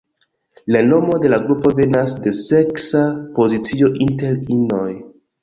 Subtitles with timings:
[0.75, 3.03] La nomo de la grupo venas de seksa
[3.37, 4.91] pozicio inter inoj.